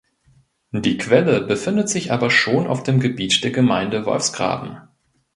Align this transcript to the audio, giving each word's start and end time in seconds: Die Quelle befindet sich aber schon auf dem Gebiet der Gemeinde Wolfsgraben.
Die 0.71 0.97
Quelle 0.97 1.41
befindet 1.41 1.87
sich 1.87 2.11
aber 2.11 2.31
schon 2.31 2.65
auf 2.65 2.81
dem 2.81 2.99
Gebiet 2.99 3.43
der 3.43 3.51
Gemeinde 3.51 4.03
Wolfsgraben. 4.07 4.81